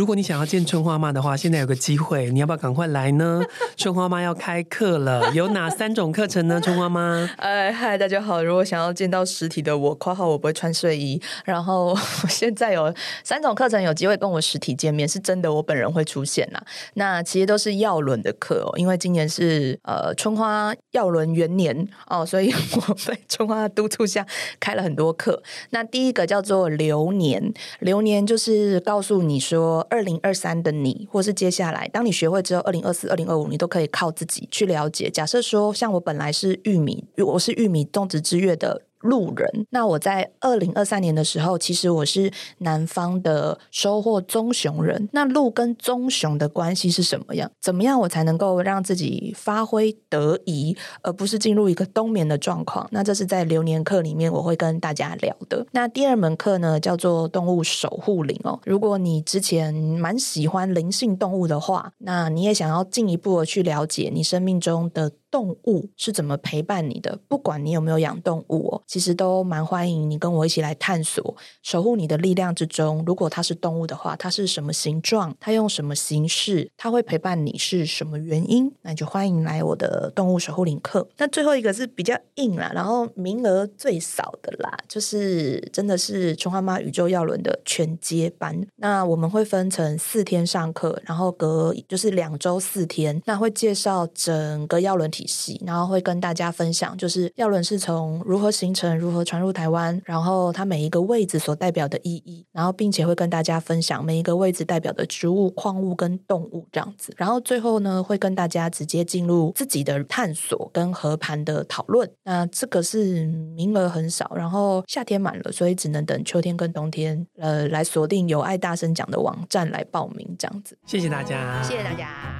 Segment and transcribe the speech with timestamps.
[0.00, 3.42] 如果你想要见春花妈的话，现在有个机会，你要不要赶快来呢？
[3.76, 6.58] 春花妈要开课了，有哪三种课程呢？
[6.58, 8.42] 春花妈，哎嗨，大家好！
[8.42, 11.20] 如果想要见到实体的我，括号我不会穿睡衣。
[11.44, 12.90] 然后我现在有
[13.22, 16.58] 三种课程有机会跟我实体见面，是真的，我本人会出现呐。
[16.94, 22.50] 那其实都是耀轮的课哦，因为今年是呃春花耀轮元年哦，所以
[22.88, 24.26] 我在春花督促下
[24.58, 25.42] 开了很多课。
[25.68, 29.86] 那第一个叫做流年，流年就是告诉你说。
[29.90, 35.10] 二零二三的你，或是接下来，当你学会之后，二零二四、二零二五，你都可以靠自己去了解。
[35.10, 38.82] 假设说，像我本来是玉米，我是玉米种植之月的。
[39.00, 45.08] 路人，那我在二零二三年的时候，其实我是南方的收获棕熊人。
[45.12, 47.50] 那鹿跟棕熊的关系是什么样？
[47.60, 52.86] 怎么样我才能够让自己发挥得宜，而不是进入一个冬眠的状况？
[52.90, 55.66] 那这是在流年课里面我会跟大家聊的。
[55.72, 58.60] 那第二门课呢，叫做动物守护灵哦。
[58.64, 65.10] 如果你之前蛮喜欢灵性动物的话，那你也想要进一步的去了解你生命中的。
[65.30, 67.18] 动物是怎么陪伴你的？
[67.28, 73.02] 不管你有没有养动物哦，其实都蛮欢迎你跟我一起来探索守护你的力量之中。
[73.06, 75.34] 如果它是动物的话，它是什么形状？
[75.38, 76.70] 它用什么形式？
[76.76, 78.72] 它会陪伴你是什么原因？
[78.82, 81.08] 那就欢迎来我的动物守护领课。
[81.18, 88.60] 那最后一个是比较硬啦，然后名额最少的啦，就是真的是春花妈宇宙药轮的全接班。
[88.76, 112.10] 那我们会分成四天上课，然后隔就是两周四天，那会介绍整个药轮系，然后会跟大家分享，就是药轮是从如何形成、如何传入台湾，然后它每一个位置所代表的意义，然后并且会跟大家分享每一个位置代表的植物、矿物跟动物这样子，然后最后呢，会跟大家直接进入自己的探索跟和盘的讨论。
[112.24, 120.78] 那这个是名额很少，然后夏天满了，所以只能等秋天跟冬天，呃，来锁定有爱大声讲的网站来报名这样子。
[120.86, 122.39] 谢谢大家，谢谢大家。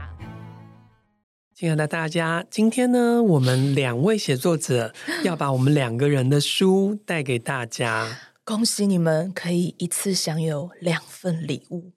[1.61, 8.19] 亲爱的大家，今天呢，我们两位写作者 要把我们两个人的书带给大家。
[8.47, 11.93] 恭喜你们可以一次享有两份礼物。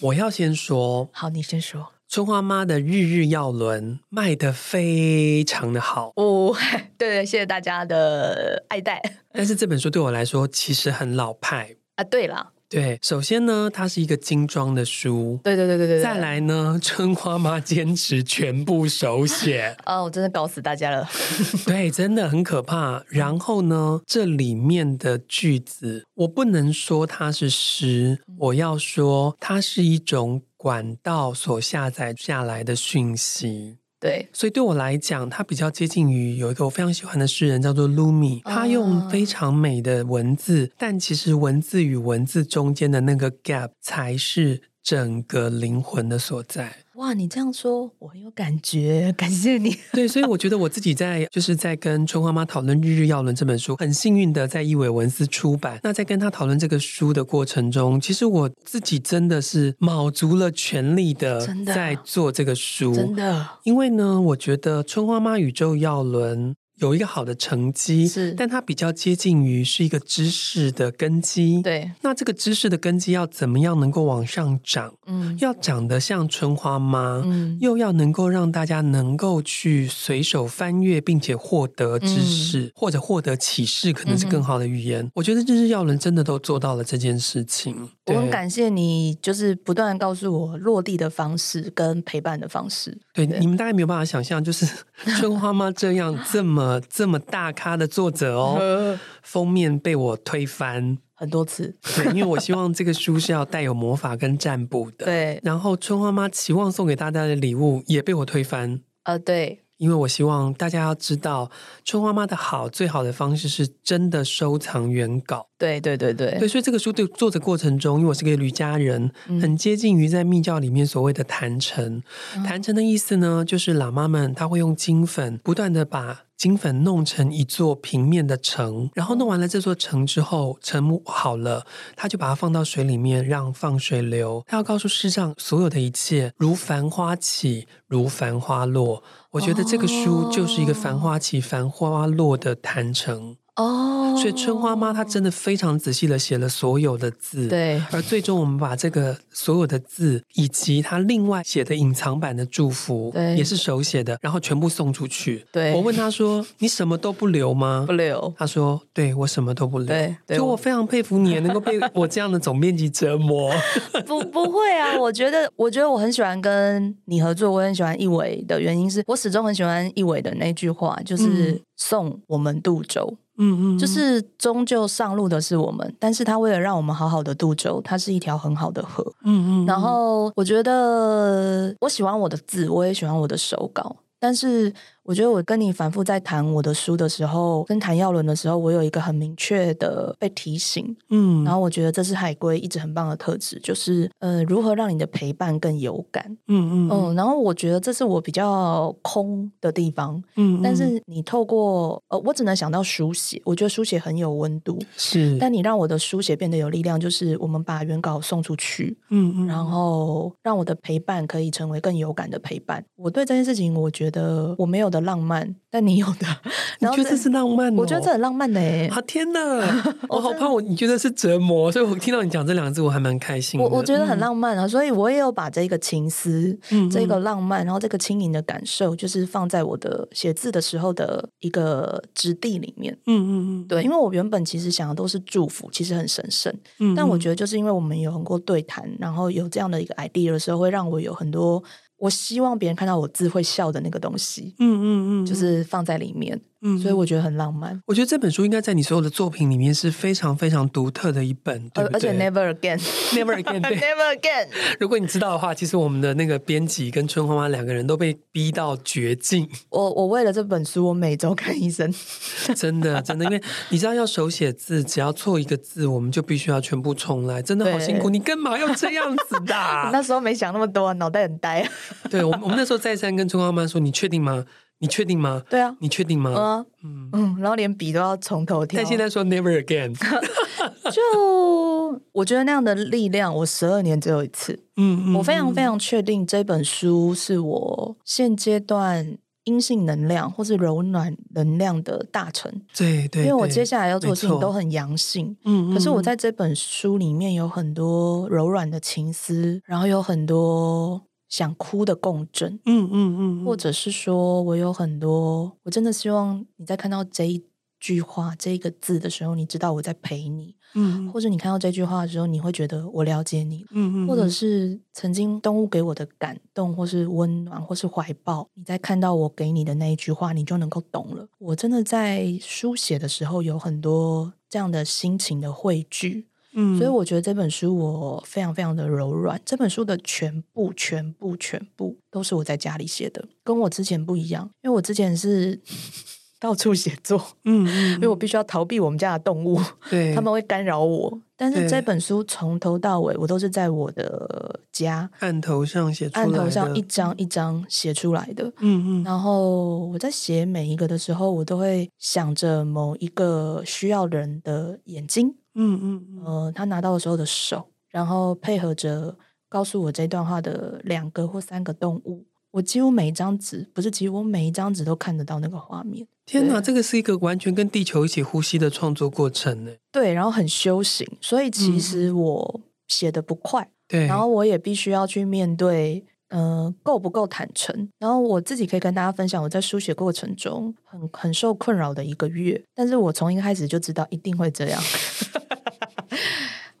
[0.00, 1.92] 我要先说，好，你先说。
[2.08, 6.56] 春花妈的日日要轮卖的非常的好哦，
[6.96, 9.02] 对 对，谢谢大家的爱戴。
[9.30, 12.04] 但是这本书对我来说其实很老派啊。
[12.04, 12.53] 对了。
[12.74, 15.38] 对，首先呢，它是一个精装的书。
[15.44, 16.02] 对对对对对。
[16.02, 19.76] 再来呢，春花妈坚持全部手写。
[19.84, 21.08] 啊， 我真的搞死大家了。
[21.66, 23.04] 对，真的很可怕。
[23.08, 33.76] 然后呢，这里面的句子，我不能说它是诗，我要说它是一种管道所下载下来的讯息。
[34.04, 38.42] 对，所以对我来讲，它比较接近于有一个我非常喜欢的诗人，叫做 Lumi。
[38.42, 46.76] 他用非常美的文字，但其实文字与文字中间的那个 gap 才是整个灵魂的所在。
[46.96, 49.76] 哇，你这样说，我很有感觉，感谢你。
[49.92, 55.80] 对，所以我觉得我自己在就是在跟春花妈讨论《日日要轮》这本书，很幸运的在一伟文斯出版。
[55.82, 63.44] 那在跟他讨论这个书的过程中，其实我自己真的是卯足了全力的在做这个书，真的。
[63.64, 66.54] 因为呢，我觉得春花妈宇宙要轮。
[66.80, 71.62] 有一个好的成绩，是，但它比较接近于是一个知识的根基。
[71.62, 74.92] 对，那这个知识的根基要怎么样能够往上涨？
[75.06, 85.04] 嗯，要长得像春花吗，嗯，又要能够让大家能够去随手翻阅，并且获得知识，嗯、或者获得启示，可能是更好的语言。
[85.04, 87.88] 嗯、我觉得日日要人真的都做到了这件事情。
[88.06, 92.98] 我很感谢你，就是不断告诉我落地的方式跟陪伴的方式。
[93.12, 94.66] 对，对你们大概没有办法想象，就是
[95.18, 96.64] 春花妈这样这么。
[96.64, 101.76] 呃，这么大咖的作者哦，封面被我推翻很多次。
[101.94, 105.04] 对，因为我希望这个书是要带有魔法跟占卜的。
[105.04, 108.80] 对，然后春花妈期望送给大家的礼物也被我推翻。
[109.02, 109.60] 呃，对。
[109.76, 111.50] 因为我希望大家要知道，
[111.84, 115.48] 春花妈的好，最好的方式是真的收藏原稿。
[115.56, 122.02] 对对对对，对，所以这个书对做的过程中，因为我是个旅家人，嗯、很接近于在密教里面所谓的坛城。
[122.44, 131.64] 坛城的意思呢，就是喇嘛们他会用金粉不断的把金粉弄成一座平面的城，然后弄完了这座城之后，城好了，
[131.94, 134.42] 他就把它放到水里面，让放水流。
[134.48, 139.02] 他要告诉世上所有的一切，如繁花起，如繁花落。
[139.30, 143.36] 我觉得这个书就是一个繁花起、繁花落的坛城。
[143.56, 155.46] 哦，所以春花妈她真的非常仔细的写了所有的字，对，而最终我们把这个所有的字以及她另外写的隐藏版的祝福，对，也是手写的，然后全部送出去。
[155.52, 158.34] 对，我问她说：“你什么都不留吗？”不留。
[158.36, 163.52] 她说：“对，我什么都不留。”对，对，就我非常佩服你，能够被我这样的总面积折磨。
[164.04, 173.16] 不，不会啊，我觉得，我觉得我很喜欢跟你合作，我很喜欢一伟的原因是我始终很喜欢一伟的那句话，就是送我们渡舟。
[173.36, 179.04] 嗯嗯，就是终究上路的是我们，但是他为了让我们好好的渡舟，它是一条很好的河。
[179.24, 184.72] 嗯嗯，然后我觉得我喜欢我的字，我也喜欢我的手稿，但是。
[185.04, 212.82] 我觉得我跟你反复在谈我的书的时候，跟谈耀伦的时候，我有一个很明确的被提醒，嗯，然后我觉得这是海龟一直很棒的特质，就是呃，如何让你的陪伴更有感，嗯嗯嗯，然后我觉得这是我比较空的地方，嗯，但是你透过呃，我只能想到书写，我觉得书写很有温度，是，但你让我的书写变得有力量，就是我们把原稿送出去，嗯嗯，然后让我的陪伴可以成为更有感的陪伴。
[212.96, 216.26] 我对这件事情，我觉得我没有的浪漫，但你有的，
[216.78, 217.72] 你觉得这是浪漫？
[217.72, 217.76] 哦？
[217.78, 218.88] 我觉得这很浪漫的哎！
[218.92, 219.40] 啊天哪，
[220.08, 223.66] 我好怕我你觉得是折磨，所以我听到你讲这两个字，我还蛮开心的。
[223.66, 232.96] 我我觉得很浪漫啊，嗯、所以我也有把这个情思、嗯、这个浪漫，然后这个轻盈的感受，就是放在我的写字的时候的一个质地里面。
[233.06, 233.30] 嗯嗯
[233.62, 236.54] 嗯，对，因为我原本其实想的都是祝福，其实很神圣。
[236.78, 241.62] 嗯，但我觉得就是因为我们有很多对谈，然后有这样的一个 idea 的时候，会让我有很多。
[241.96, 246.40] 我希望别人看到我字会笑的那个东西，嗯嗯嗯，就是放在里面。
[246.66, 247.78] 嗯，所以我觉得很浪漫。
[247.86, 251.92] 我觉得这本书应该在你所有的作品里面是非常非常独特的一本，对对？
[251.92, 254.48] 而且 Never Again，Never Again，Never Again。
[254.80, 259.46] 如果你知道的话，其实我们的那个编辑跟春花妈两个人都被逼到绝境。
[259.68, 261.92] 我我为了这本书，我每周看医生。
[262.56, 268.08] 真的真的，因为你知道要手写字，只要错一个字，我们就必须要全部重来，真的好辛苦。
[268.08, 269.54] 你干嘛要这样子的？
[269.92, 271.68] 那时候没想那么多，脑袋很呆。
[272.08, 274.42] 对，我们我们那时候再三跟春花妈说：“你确定吗？”
[274.78, 275.42] 你确定吗？
[275.48, 276.32] 对啊，你确定吗？
[276.36, 278.76] 嗯嗯嗯，然后连笔都要从头挑。
[278.78, 279.94] 但现在说 never again，
[280.92, 284.52] 就我觉得那样的力量，我十二年只有一次。
[284.76, 292.52] 嗯嗯，我非常非常确定这本书是我现阶段阴性能量或是柔软能量的大成。
[292.76, 295.34] 对对，因为我接下来要做的事情都很阳性。
[295.44, 301.00] 嗯，可是我在这本书里面有很多柔软的情思，然后有很多。
[301.34, 307.44] 想哭的共振，嗯嗯嗯，或者是说我有很多，我真的希望你在看到这一
[307.80, 321.26] 句话、这一个字的时候，你知道我在陪你，嗯，或者你看到这句话的时候，你会觉得我了解你，嗯嗯，或者是曾经动物给我的感动，或是温暖，或是怀抱，你在看到我给你的那一句话，你就能够懂了。
[321.40, 326.28] 我真的在书写的时候有很多这样的心情的汇聚。
[326.54, 329.40] 嗯，所以我觉得这本书我非常非常的柔软。
[329.44, 334.48] 这本书的全部、全部、全部都是我在家里写的，跟我之前不一样。
[334.62, 335.60] 因为我之前是
[336.40, 339.58] 到处写作，嗯，因为我必须要逃避我们家的动物，
[339.88, 341.20] 对，他们会干扰我。
[341.36, 348.44] 但是这本书从头到尾，我都是在我的家案头上写出来的，案头上一张一张写出来的。
[348.60, 355.34] 嗯嗯，然后我在写每一个的时候，我都会想着某一个需要人的眼睛。
[355.54, 359.16] 嗯嗯呃，他拿到的时候的手，然后配合着
[359.48, 366.06] 告诉我这段话的两个或三个动物，我几乎每一张纸，不是几乎，我每一张纸都看得到那个画面。
[366.26, 369.72] 天哪，这个是一个完全跟地球一起呼吸的创作过程呢。
[369.92, 373.70] 对，然后很修行，所以其实我写的不快。
[373.86, 376.04] 对，然后我也必须要去面对。
[376.28, 377.88] 嗯、够不够坦诚？
[377.98, 384.82] 然后我自己可以跟大家分享，我在书写过程中很很受困扰的一个月，但是我从一开始就知道一定会这样。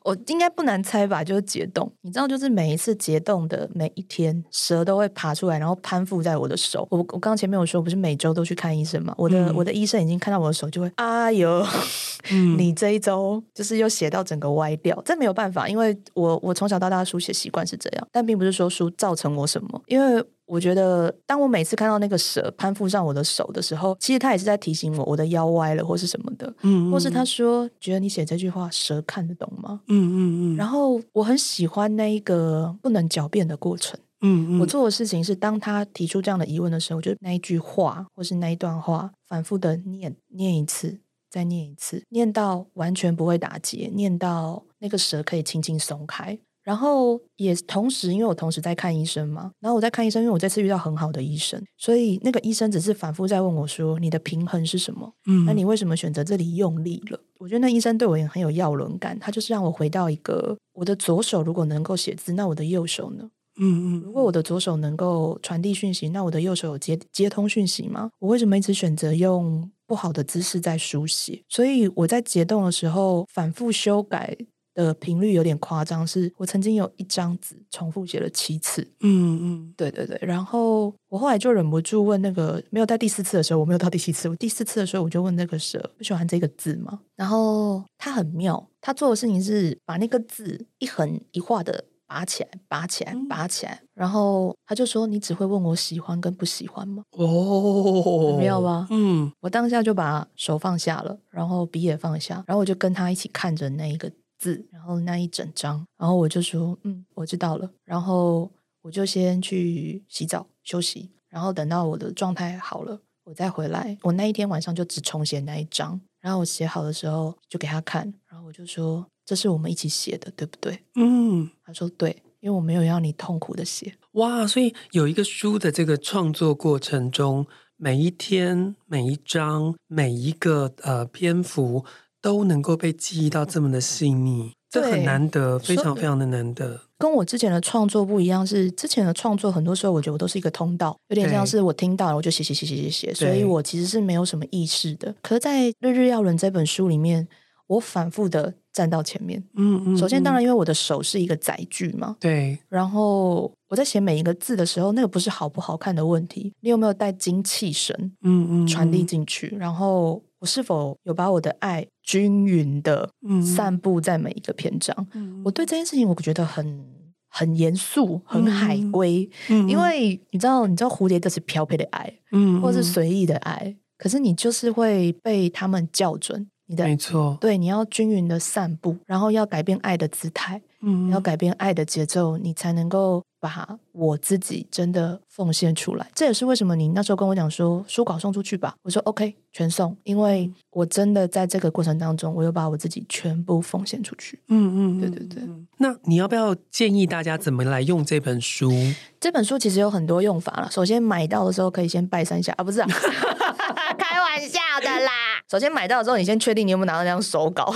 [0.04, 1.90] 我应该不难猜吧，就是解冻。
[2.02, 6.86] 你知道，就是每一次解冻的每一天，蛇都会爬出来，然后攀附在我的手。
[6.90, 9.14] 我我刚刚前面有说，不是每周都去看医生嘛？
[9.16, 11.66] 我的、嗯、我的医生已经看到我的手，就会哎呦，
[12.30, 15.00] 嗯、你这一周就是又写到整个歪掉。
[15.06, 20.22] 这没有办法，因为我我从小到大的书写习惯是这样，但并不是说书造成我什么，因为。
[20.46, 26.46] 我觉得，当我每次看到那个蛇攀附上我的手的时候，其实他也是在提醒我，我的腰歪了，或是什么的。
[26.62, 29.80] 嗯，嗯，或是他说，觉得你写这句话，蛇看得懂吗？
[29.88, 30.56] 嗯嗯嗯。
[30.56, 33.98] 然后我很喜欢那一个不能狡辩的过程。
[34.20, 34.60] 嗯嗯。
[34.60, 40.98] 我做的事情是，当他提出这样的疑问的时候，我就那一句话或是那一段话，反复的念念一次，
[41.30, 46.38] 再念一次，念到完全不会打结，念到那个蛇可以轻轻松开。
[46.64, 55.12] 然后也同时，因为我同时在看医生嘛，然后我在看医生，因为我这次遇到很好的医生，所以那个医生只是反复在问我说：“你的平衡是什么？
[55.26, 63.28] 嗯，那你为什么选择这里用力了？”我觉得那医生对我也很有药轮感，他就是让我回到一个我的左手如果能够写字，那我的右手呢？
[63.60, 68.10] 嗯嗯，如果我的左手能够传递讯息，那我的右手有接接通讯息吗？
[68.18, 71.44] 我为什么一直选择用不好的姿势在书写？
[71.48, 74.36] 所以我在解冻的时候反复修改
[74.74, 78.82] 的频率有点夸张，是我曾经有一张纸重复写了七次。
[79.00, 80.18] 嗯嗯，对对对。
[80.20, 87.00] 然后我后来就忍不住问那个，没有到第四次的时候，我没有到第七次，我第四次的时候我就问那个蛇，不喜欢这个字吗？
[87.16, 91.84] 然后他很妙，他做的事情是把那个字一横一画的。
[92.06, 98.86] 拔起来，拔起来，拔起来，嗯、然后他就说：“你只会问我喜欢跟不喜欢吗？”哦，没有吧？
[98.90, 104.12] 嗯，我当下就把手放下了，然后笔也放下，然后我就跟他一起看着那一个
[104.44, 108.50] 字，然后那一整张，然后我就说：“嗯，我知道了。”然后
[108.82, 113.96] 我就先去洗澡休息，然后等到我的状态好了，我再回来。
[114.02, 119.06] 我那一天晚上就只重写那一张，然后我写好的时候就给他看，然后我就说。
[119.26, 120.78] 这是我们一起写的，对不对？
[120.96, 122.10] 嗯，他说对，
[122.40, 123.94] 因为我没有要你痛苦的写。
[124.12, 127.46] 哇，所以有一个书的这个创作过程中，
[127.76, 131.86] 每一天、每一章、每一个呃篇幅
[132.24, 136.80] 都能够被记忆到这么的细腻，这很难得，非常非常的难得。
[136.96, 145.14] 跟我之前的创作不一样，是之前的创作很多时候我觉得我都是一个通道，有点像是我听到了我就写写写写写写，所以我其实是没有什么意识的。
[145.20, 147.28] 可是在《日日要轮》这本书里面。
[147.66, 149.96] 我反复的站到前面，嗯嗯。
[149.96, 152.58] 首先，当然，因为我的手是一个载具嘛，对。
[152.68, 159.56] 然后我在写每一个字的时候，那个不是好不好看的问题，你有没有带精气神，嗯嗯，传递进去。
[159.58, 163.10] 然后我是否有把我的爱均匀的
[163.42, 164.94] 散布在每一个篇章？
[165.14, 166.84] 嗯，我对这件事情，我觉得很
[167.28, 169.28] 很严肃，很海归。
[169.48, 176.46] 嗯，因为你知道，你知道蝴蝶都是飘配的爱，嗯，或是随意的爱，可是你就是会被他们校准。
[176.66, 186.10] 你的没错，对，你要均匀的散布，然后要改变爱的姿态，嗯，要改变爱的节奏，你才能够把我自己真的奉献出来。
[186.14, 194.38] 这也是为什么你那时候跟我讲说书稿送出去吧，我说 OK，全送，因为我真的在这个过程当中，我又把我自己全部奉献出去。
[194.48, 195.42] 嗯嗯，对对对。
[195.78, 198.72] 那你要不要建议大家怎么来用这本书？
[199.18, 200.70] 这本书其实有很多用法了。
[200.70, 202.86] 首先买到的时候可以先拜三下啊，不是啊，
[203.98, 205.33] 开玩笑的啦。
[205.50, 207.74] 首先买到之后，你先确定你有没有拿到那张手稿。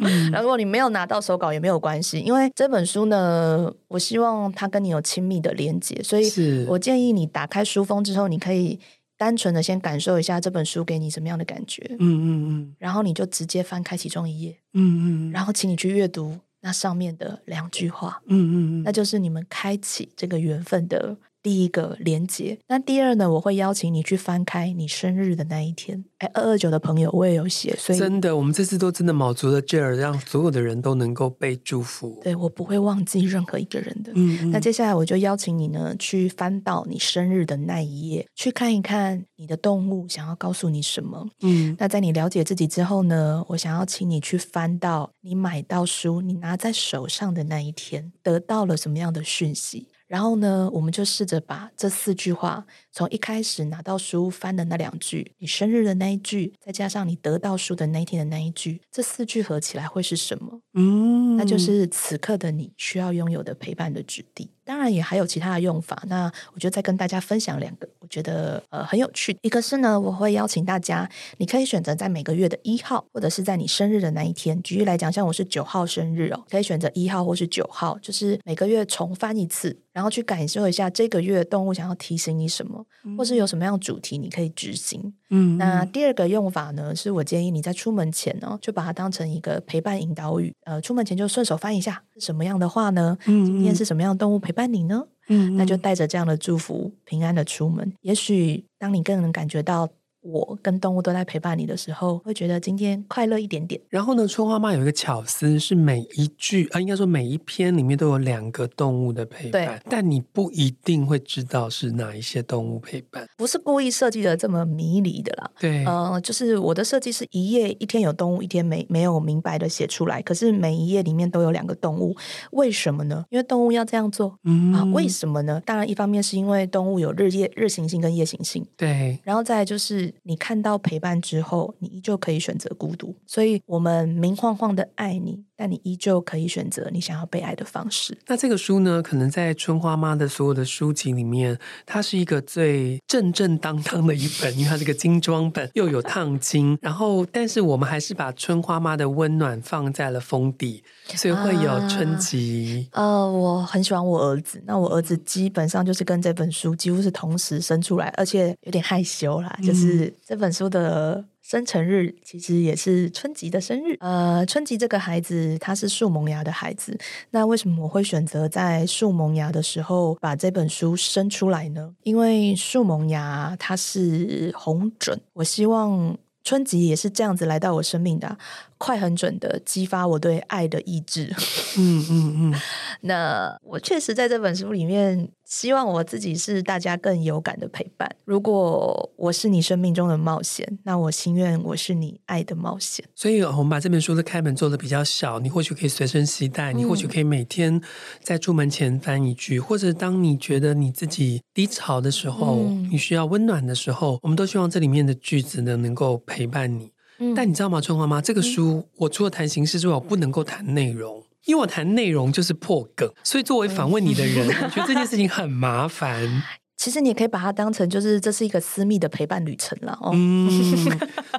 [0.00, 8.80] 嗯、 然后如果你没有拿到手稿也没有关系，因为这本书呢，我希望它跟你有亲密的连接，所以我建议你打开书封之后，你可以
[9.18, 11.84] 单纯的先感受一下这本书给你什么样的感觉。
[11.90, 12.74] 嗯嗯嗯。
[12.78, 14.56] 然后你就直接翻开其中一页。
[14.72, 15.32] 嗯嗯。
[15.32, 18.22] 然后请你去阅读那上面的两句话。
[18.26, 18.82] 嗯嗯。
[18.82, 21.16] 那就是你们开启这个缘分的。
[21.42, 23.28] 第一个连接，那第二呢？
[23.32, 26.04] 我会邀请你去翻开你生日的那一天。
[26.18, 32.20] 哎，二二九的朋友我也有写，所以真的，我们这次都真的卯足了劲儿，让所有的人都能够被祝福。
[32.22, 34.12] 对，我不会忘记任何一个人的。
[34.14, 41.26] 嗯，嗯，那接下来我就邀请你呢，去翻到你生日的那一页，去看一看你的动物想要告诉你什么。
[41.40, 49.88] 嗯，那在你了解自己之后呢，我想要请你去翻到你买到书，你拿在手上的那一天，得到了什么样的讯息？
[50.12, 60.60] 然后呢，我们就试着把这四句话，从一开始拿到书翻的那两句，你生日的那一句，再加上你得到书的那一天的那一句，这四句合起来会是什么？
[60.74, 64.50] 嗯，那就是此刻的你需要拥有的陪伴的质地。
[64.64, 69.36] 当然也还有其他的用法，那我就再跟大家分享两个，我觉得呃很有趣。
[69.42, 71.08] 一个是呢，我会邀请大家，
[71.38, 74.62] 你可以选择在每个月的一号，或者是在你生日的那一天。
[74.62, 82.81] 举例来讲，像我是九号生日哦，可以选择一号或是九号，就是每个月重翻一次，然后去感受一下这个月动物想要提醒你什么，
[83.16, 85.12] 或是有什么样的主题你可以执行。
[85.30, 93.16] 嗯，那第二个用法呢，是我建议你在出门前呢，就把它当成一个陪伴引导语，呃，出门前就顺手翻一下是什么样的话呢？
[93.26, 95.04] 嗯，今天是什么样的动物陪伴你呢？
[95.28, 97.92] 嗯，那就带着这样的祝福，平安的出门。
[98.02, 99.88] 也许当你更能感觉到。
[100.22, 103.80] 我跟动物都在陪伴你的时候，会觉得今天快乐一点点。
[103.88, 113.26] 然后呢，春花妈有一个巧思，是每一句啊，应该说每一篇里面都有两个动物的陪伴，对但你不一定会知道是哪一些动物陪伴。
[113.36, 115.50] 不是故意设计的这么迷离的啦。
[115.58, 120.22] 对，呃，就是我的设计是一页一天有动物，一天没没有明白的写出来。
[120.22, 122.14] 可是每一页里面都有两个动物，
[122.52, 123.24] 为什么呢？
[123.30, 124.38] 因为动物要这样做。
[124.44, 125.60] 嗯啊，为什么呢？
[125.66, 128.64] 当然，一方面是因为动物有日夜日行性跟夜行性。
[128.76, 130.11] 对，然后再来就是。
[130.12, 133.14] 是你看到陪伴之后，你依旧可以选择孤独。
[133.26, 138.16] 所以，我们明晃晃的爱你，但你依旧可以选择你想要被爱的方式。
[138.26, 146.78] 那这个书呢，可能在春花妈的所有的书籍里面，它是一个最正正当当的一本，因为它是个精装本，又有烫金。
[146.80, 150.82] 然后，但是我们还是把春花妈的温暖放在了封底，
[151.14, 152.88] 所以会有春集。
[152.92, 161.24] 啊、呃，我很喜欢我儿子，那我儿子基本上就是跟这本书几乎是同时生出来，而且有点害羞啦，就是这本书的。
[161.44, 163.96] 生辰日其实也是春吉的生日。
[163.98, 166.96] 呃，春吉这个孩子他是树萌芽的孩子。
[167.30, 171.92] 那为什么我会选择在树萌芽的时候把这本书生出来呢？
[172.04, 178.38] 因为树萌芽它是红准，我希望春吉也是这样子来到我生命的，
[178.82, 181.32] 快很准的激发我对爱的意志。
[181.78, 182.60] 嗯嗯嗯。
[183.02, 185.30] 那我确实在这本书里面。
[185.44, 188.10] 希望我自己是大家更有感的陪伴。
[188.24, 193.04] 如果我是你生命中的冒险，那我心愿我是你爱的冒险。
[193.14, 197.78] 所以，我们把这本书的开本做的比较小，你或许可以随身携带，你或许可以每天
[198.22, 206.90] 在出门前翻一句，嗯、或者当你觉得你自己低潮的时候，嗯、你需要温暖的时候，我们都希望这里面的句子呢能够陪伴你。
[207.22, 211.22] 嗯、但你知道吗，春花妈，这个书、嗯、我除了谈形式之外，我不能够谈内容。
[211.44, 216.42] 因为我谈内容就是破梗，所以作为访问你的人，我觉得这件事情很麻烦。
[216.76, 220.10] 其实你也可以把它当成就是这是一个私密的陪伴旅程了哦。
[220.14, 220.48] 嗯，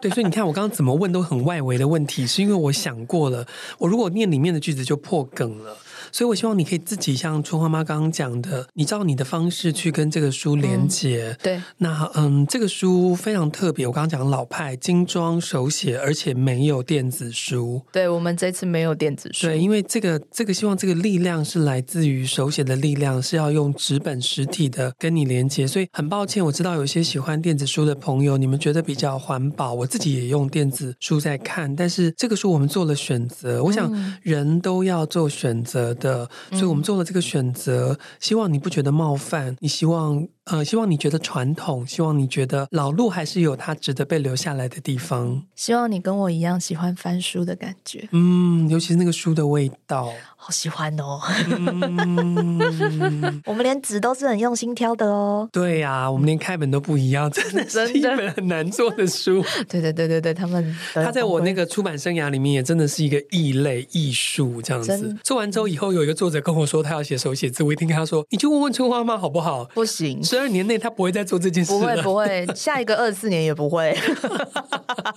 [0.01, 3.45] 对，所以你看我刚刚怎么问都很外围的问题，是因为我想过了，
[3.77, 5.77] 我如果念里面的句子就破梗了。
[6.13, 11.31] 所以，我希望你可以自己像春花妈刚刚讲的，你照你的方式去跟这个书连接。
[11.31, 13.87] 嗯、对，那嗯，这个书非常特别。
[13.87, 17.81] 我刚刚讲老派精装手写，而且没有电子书。
[17.91, 19.47] 对，我们这次没有电子书。
[19.47, 25.65] 对，因为这个这个希望这个力量是来自于手写的力量，是要用纸本实体的跟你连接。
[25.65, 29.73] 所以很抱歉，我知道有些喜欢电子书的朋友，你们觉得比较环保。
[29.73, 33.63] 我自己也用电子书在看，但是这个书我们做了选择。
[33.63, 33.91] 我想
[34.21, 35.91] 人都要做选择。
[36.03, 40.27] 的，所以我们做了这个选择，希望你不觉得冒犯，你希望。
[40.45, 45.41] 呃，希望你觉得传统，希望你觉得老路还是有它值得被留下来的地方。
[45.55, 51.21] 希望你跟我一样喜欢翻书的感觉，嗯，尤其是那个书的味道，好喜欢哦。
[51.49, 55.47] 嗯、 我们连纸都是很用心挑的哦。
[55.49, 59.41] 对呀、啊，我们连开本都不一样，真的是一本很难做的书。
[59.69, 65.15] 对对对对对，他们 他在我那个出版生涯里面也真的是一个异类艺术这样子。
[65.23, 69.63] 做完之后，以后有一个作者跟我说他要写手写字，我一定跟他说，你就问问春花妈好不好？
[69.73, 70.21] 不行。
[70.33, 71.79] 十二年内他不会再做这件事了。
[71.79, 73.95] 不会不会，下一个二十四年也不会。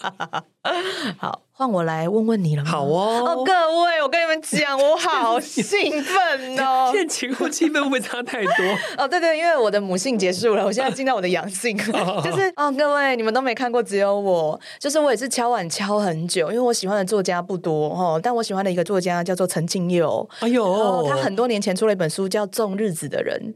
[1.17, 1.46] 好。
[1.59, 2.71] 换我来问问你了吗？
[2.71, 6.90] 好哦，哦，各位，我跟你们讲，我好兴奋哦！
[6.92, 8.53] 现在情绪气氛会不会差太多？
[9.03, 11.75] 哦，对对，因为我的母性结束了，我现在进到我的阳性，
[12.23, 23.55] 就是哦，各位，你们都没看过，只有我，就是我也是敲碗敲很久，因为我喜欢的作家不多哦，但我喜欢的一个作家叫做陈庆佑，哎呦，他很多年前出了一本书叫《种日子的人》，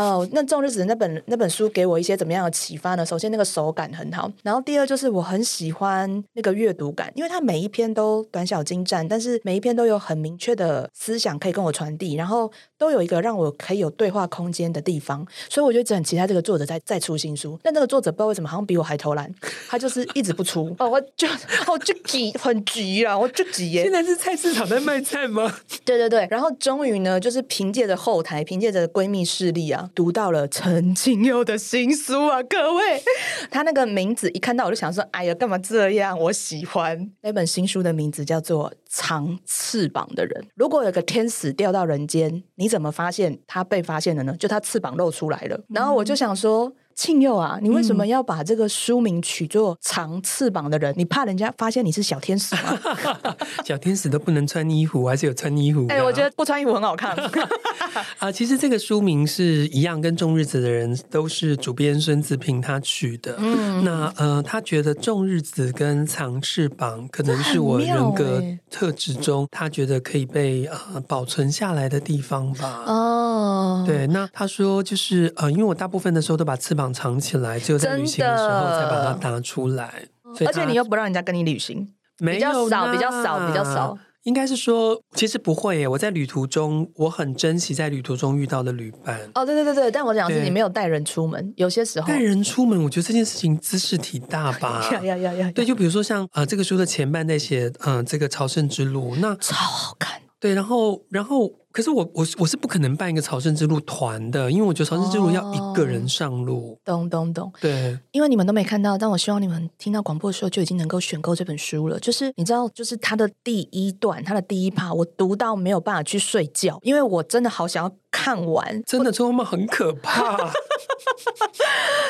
[0.00, 3.04] 哦，那《种日子》那本那本书给我一些怎么样的启发呢？
[3.04, 7.39] 首先那个手感很好，然后第二就是我很喜欢那个阅读感，因为他。
[7.40, 17.60] 每一篇都短小精湛，但是每一篇都有很明确的思想可以跟我传递，然后都有一个让我可以有对话空间的地方，所以我就一直很期待这个作者再再出新书。
[17.62, 19.30] 但这个作者不知道为什么好像比我还偷懒，
[19.68, 20.74] 他就是一直不出。
[20.78, 21.28] 哦，我就
[21.70, 23.82] 我就急，很急啊，我就急耶。
[23.82, 25.54] 现在是菜市场在卖菜吗？
[25.84, 33.02] 对对对，然后终于呢，就是凭借着后台，凭借着闺蜜势力啊，读到了陈清佑的新书啊，各位，
[33.50, 36.18] 他那个名字一看到我就想说，哎呀，干嘛这样？
[36.18, 40.42] 我喜欢那本新书的名字叫做《长翅膀的人》。
[40.54, 44.36] 如果有个天使掉到人间，你怎么发现他被发现了呢？
[44.36, 45.58] 就他翅膀露出来了。
[45.68, 46.70] 然后我就想说。
[46.94, 50.92] 庆佑啊，你为什么要把这个书名取作《长翅膀的人》？
[50.96, 52.78] 你怕人家发现你是小天使吗？
[53.64, 55.86] 小天使都不能穿衣服，还是有穿衣服？
[55.88, 57.16] 哎、欸，我觉得不穿衣服很好看。
[58.18, 63.34] 啊，其实这个书名是一样，跟《种日子的人》都是主编孙子平他取的。
[63.38, 72.84] 嗯，那呃，他觉得《种日子》跟《长翅膀》可能是我人格特质中，他觉得可以被呃保存下来的地方吧。
[72.86, 76.79] 哦，对，那他说就是呃，因为我大部分的时候都把翅膀。
[76.88, 80.04] 藏起来，只有在旅行的时候才把它拿出来。
[80.46, 83.98] 而且你又不让人家跟你旅行，比较少，比较少，比较少。
[84.24, 85.88] 应该是说，其实不会耶。
[85.88, 89.18] 我在旅途中，我很珍惜在旅途中遇到的旅伴。
[89.34, 94.86] 哦，对对对对，但我讲的是你没有带人出门，有些时候带人出门，我觉得这件事情姿势挺大吧。
[94.92, 95.52] 呀呀呀呀！
[95.54, 100.20] 对，就比如说像呃，这个书的前半在写嗯、呃，这个朝圣之路，那超好看。
[100.38, 106.72] 对，然后然后可是我我我是不可能办一个朝圣之路团的，因为我觉得朝圣之路要一个人上路。
[106.72, 111.98] 哦、懂懂懂，对，因为你们都没看到，但我希望你们听到广播的时候就已经能够选购这本书了。
[112.00, 118.82] 就是你知道，就是它的第一段，它的第一 part，我读到没有办法去睡觉，因为我真的好想要看完。
[118.84, 120.36] 真的，这么很可怕。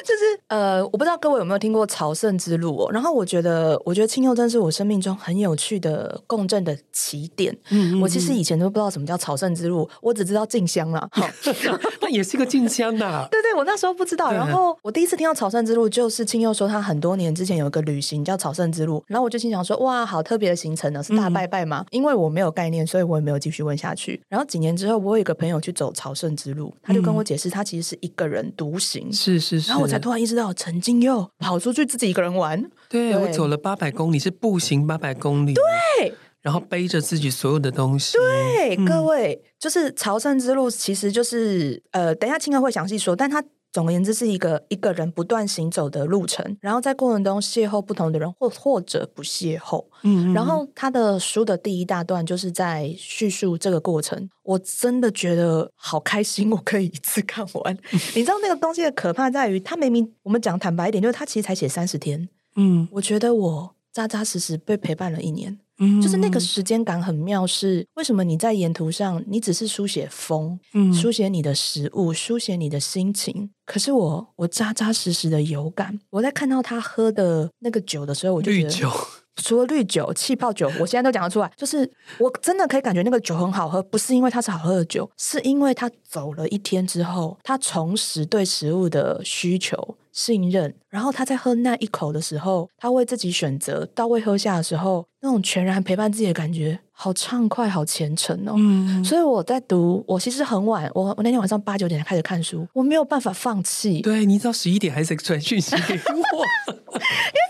[0.03, 2.91] 就是呃，我不知道各位有没有听过朝圣之路哦。
[2.91, 7.53] 然后我觉得，我觉得清祐真是我生命中很有趣的共振的起点。
[7.71, 11.09] 嗯，嗯，嗯，我其实以前都不知道什么叫朝圣之路，我只知道进香了。
[12.01, 13.27] 那也是个进香呐。
[13.31, 14.33] 对对，我那时候不知道。
[14.33, 19.03] 然后我第一次听到朝圣之路，就是清祐说他很多年之前有一个旅行叫朝圣之路。
[19.07, 21.85] 然后我就心想说，哇，好特别的行程呢，是大拜拜吗？
[21.87, 24.21] 嗯、因为我没有概念，所以我也没有继续问下去。
[24.29, 29.13] 然后几年之后，我有一个朋友去走朝圣之路，他就跟我解释，他其实是一个人独行。
[29.13, 32.61] 是是是，然后我才突然意识到，曾经又跑出去自己一个人玩。
[32.89, 35.55] 对，对我走了八百公里，是步行八百公里。
[35.55, 38.17] 对，然后背着自己所有的东西。
[38.17, 43.43] 对，嗯、各位，就是朝圣之路，其实就是呃，等一下青哥会详细说，但他。
[43.73, 49.85] 总而言之，是一个一个人不断行走的路程，然后在过程中邂逅不同的人，或或者不邂逅。
[50.03, 57.79] 嗯，嗯，然后他的书的第一大段就是在叙述这个过程，我真的觉得好开心，我可以一次看完。
[58.15, 62.29] 你知道那个东西的可怕在于，他明明我们讲坦白一点，就是他其实才写三十天。
[62.57, 65.59] 嗯，我觉得我扎扎实实被陪伴了一年。
[66.01, 75.99] 就是那个时间感很妙，是为什么你在沿途上，你只是书写风，嗯，书写你的食物，书写你的心情，可是我我扎扎实实的有感。
[76.11, 78.91] 我在看到他喝的那个酒的时候，我就觉得，
[79.37, 89.97] 除了绿酒、气泡酒，我现在都讲得出来，就是我真的可以感觉那个酒很好喝，不是因为它是好喝的酒，是因为他走了一天之后，他重拾对食物的需求。
[90.13, 98.55] 信任，然后他在喝那一口的时候，他为自己选择到位喝下的时候，那种全然陪伴自己的感觉，好畅快，好虔诚哦。
[98.57, 104.01] 嗯，所以我在读，我其实很晚，我我那天晚上八九点才开始看书，我没有办法放弃。
[104.01, 106.75] 对，你知道十一点还是传讯息给我，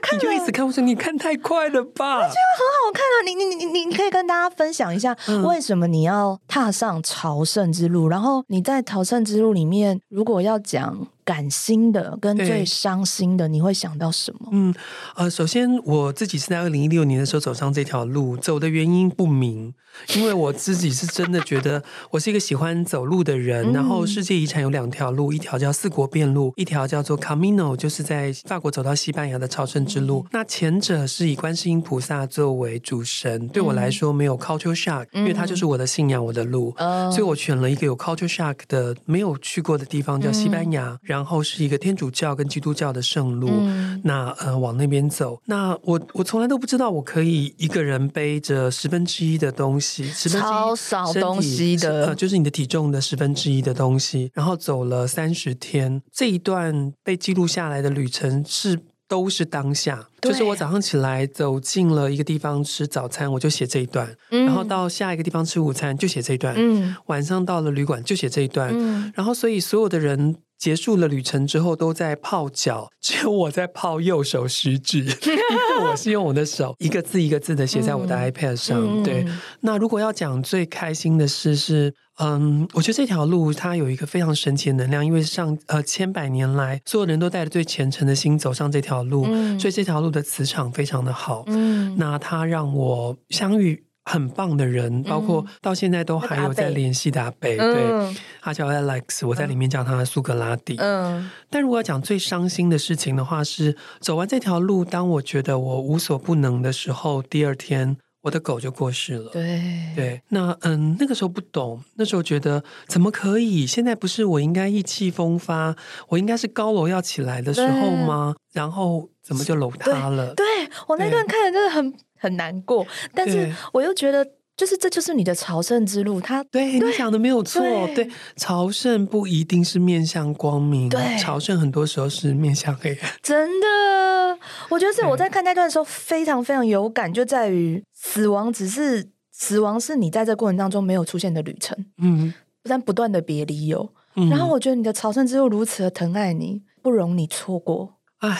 [0.00, 2.16] 看，你就一直看，我说你看太快了吧？
[2.16, 3.16] 我觉得很好看啊！
[3.24, 8.08] 你你你你你可以跟大家分享一下，为什么你要踏上朝圣之路？
[8.08, 11.06] 嗯、然后你在朝圣之路里面，如果要讲。
[11.24, 14.48] 感心的跟最伤心的，你会想到什么？
[14.52, 14.74] 嗯，
[15.16, 19.74] 呃，首先我自己是在二零一六年的时候走上这条路，走的原因不明，
[20.14, 23.70] 因为我自己是真的觉得我是一个喜欢走路的人。
[23.70, 30.24] 嗯、然后世界遗产有两条路，一条叫四国遍路，一条叫做 Camino，就是在法国走到西班牙的朝圣之路。
[30.26, 40.98] 嗯、那前者是以观世音菩萨作为主神，对我来说没有 culture shock，、嗯、因为它就是我的信仰，我的路，嗯、所以我选了一个有 culture shock 的没有去过的地方，叫西班牙。
[41.10, 45.40] 嗯、然后是一个天主教跟基督教的圣路，嗯、那呃往那边走。
[45.46, 54.30] 那我我从来都不知道我可以一个人背着十分之一的东西，十分之一超少东西的，呃，就是你的体重的十分之一的东西。
[54.32, 68.70] 然后走了三十天，这一段被记录下来的旅程是都是当下，就是我早上起来走进了一个地方吃早餐，我就写这一段；嗯、然后到下一个地方吃午餐就写这一段；嗯、晚上到了旅馆就写这一段。
[68.72, 70.36] 嗯、然后所以所有的人。
[70.60, 78.78] 结束了旅程之后，都在泡脚， 只有我在泡右手食指， 因为我是用我的手一个字一个字的写在我的 iPad 上。
[78.78, 79.26] 嗯、对，
[79.60, 91.44] 那如果要讲最开心的事是，嗯，我觉得这条路它有一个非常神奇的能量，因为上呃千百年来，所有人都带着最虔诚的心走上这条路，嗯、所以这条路的磁场非常的好。
[91.46, 93.82] 嗯，那它让我相遇。
[94.10, 100.74] 很棒的人，包括到现在都还有在联系的阿北，嗯、对，他叫 Alex，我在里面叫他苏格拉底。
[100.78, 109.30] 嗯，但如果要讲最伤心的事情的话，是走完这条路，当我觉得我无所不能的时候，第二天我的狗就过世了。
[109.30, 109.60] 对
[109.94, 113.66] 对，那嗯，那个时候不懂，那时候觉得怎么可以？
[113.66, 115.74] 现在不是我应该意气风发，
[116.08, 118.34] 我应该是高楼要起来的时候吗？
[118.52, 120.34] 然后怎么就楼塌了？
[120.34, 121.94] 对，对我那段看的真的很。
[122.22, 124.22] 很难过，但是我又觉得，
[124.54, 126.20] 就是这就是你的朝圣之路。
[126.20, 133.10] 他对，对你想的没有错，对，对，朝圣不一定是面向光明，对，朝圣很多时候是面向黑暗。
[133.22, 134.29] 真的，
[134.68, 142.32] 我觉得是我在看那段的时候非常非常有感，就在于死亡只是死亡是你在这过程当中没有出现的旅程，嗯，
[142.64, 143.92] 但不断的别离有。
[144.16, 147.96] 嗯、然后我觉得你的朝圣之路如此的疼爱你，不容你错过。
[148.18, 148.36] 哎。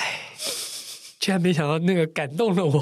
[1.21, 2.73] 居然没想到那个感动了我，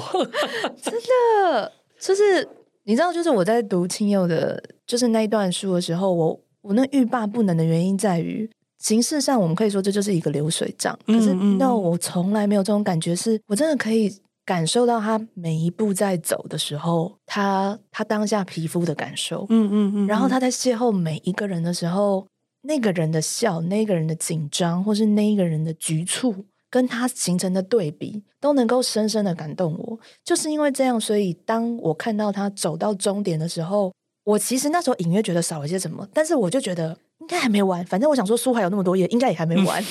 [0.81, 2.47] 真的就是
[2.85, 8.49] 你知道，就是我在读清佑的，就是那一段书的时候，我我那欲罢不能的原因在于，
[8.79, 14.13] 形式上我们可以说这就是一个流水账，可是那我从来没有这种感觉，是我真的可以
[14.45, 22.25] 感受到他每一步在走的时候，他他当下皮肤的感受，嗯嗯嗯，然后他在邂逅每一个人的时候，
[22.63, 29.99] 那个人的笑，那个人的紧张，或是那一个人的局促，跟他形成的对比，都能够深深的感动我。
[30.23, 37.85] 就是因为这样，所以当我看到他走到终点的时候，我其实那时候隐约觉得少了些什么，但是我就觉得应该还没完。
[37.85, 39.83] 反正我想说，书还有那么多页，应该也还没完。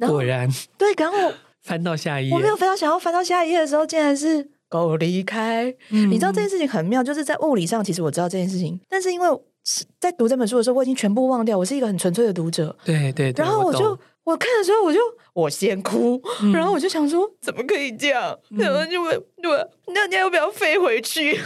[0.00, 1.16] 果然，对，然后。
[1.60, 5.70] 翻到下一页，我没有非常想要翻到下一页的时候，竟然是狗离开。
[5.90, 9.28] 嗯、你知道这件事情很妙，就是在物理上，其实我知道这件事情，但是因为
[10.00, 11.58] 在读这本书的时候，我已经全部忘掉。
[11.58, 13.44] 我是一个很纯粹的读者，对对对。
[13.44, 13.98] 然后我就我，
[14.32, 14.98] 我看的时候，我就
[15.34, 18.38] 我先哭，嗯、然后我就想说，怎么可以这样？
[18.56, 21.38] 然后就问，对，那你要不要飞回去？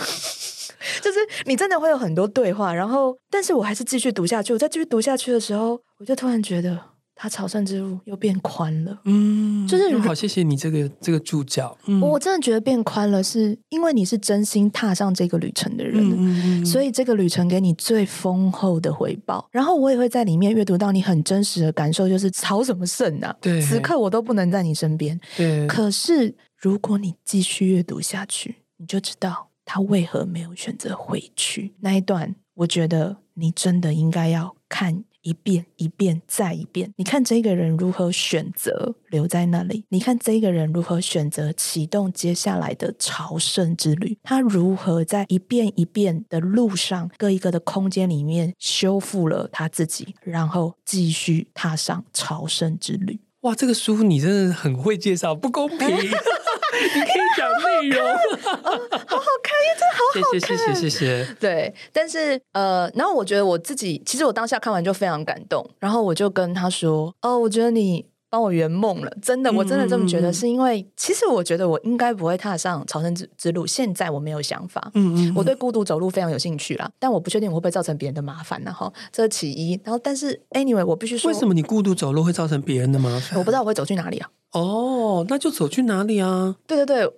[1.03, 4.53] 就是你真的会有很多对话，然后，但是我还是继续读下去。
[4.53, 6.79] 我再继续读下去的时候，我就突然觉得。
[7.15, 19.47] 他朝圣之路又变宽了，嗯，就是好，谢谢你这个这个助教，嗯，我真的觉得变宽了，是因为你是真心踏上这个旅程的人，嗯，所以这个旅程给你最丰厚的回报。
[19.53, 23.33] 然后我也会在里面阅读到你很真实的感受，就是朝什么圣啊？
[23.41, 25.65] 对，此刻我都不能在你身边，对。
[25.69, 32.35] 可是如果你继续阅读下去，你就知道他为何没有选择回去那一段。
[32.57, 35.05] 我觉得你真的应该要看。
[35.23, 39.85] 一遍一遍再一遍，你看这个人如何选择留在那里？
[39.91, 44.19] 你看这个人如何选择启动接下来的朝圣之旅？
[44.25, 53.21] 他如何在一遍一遍的路上，各一个的空间里面修复了他自己，然后继续踏上朝圣之旅。
[53.43, 55.87] 哇，这个书你真的很会介绍，不公平！
[56.95, 58.09] 你可以讲内容，
[58.43, 60.41] 好好看，因为真的好好看。
[60.41, 61.35] 谢谢谢谢谢谢。
[61.39, 73.67] 对，但是呃，然后我觉得我自己，其实我当下看完就非常感动，然后我就跟他说：“哦，我觉得你。”帮我圆梦了，真的，我真的这么觉得，是因为、嗯、其实我觉得我应该不会踏上朝圣之之路。
[73.67, 78.73] 现在我没有想法，嗯，嗯嗯，我对孤独走路非常有兴趣啦，但我不确定我会不会造成别人的麻烦呢？
[78.73, 79.79] 哈，这是其一。
[79.85, 83.39] 然后，但是 anyway，我必须说，为什么你孤独走路会造成别人的麻烦？
[83.39, 84.31] 我不知道我会走去哪里啊。
[84.53, 86.57] 哦，那就走去哪里啊？
[86.67, 87.13] 对对对。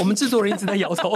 [0.00, 1.12] 我们制作人一直在摇头，